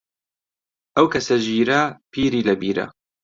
ئەو 0.95 1.05
کەسە 1.13 1.35
ژیرە، 1.45 1.81
پیری 2.11 2.45
لە 2.47 2.53
بیرە 2.61 2.85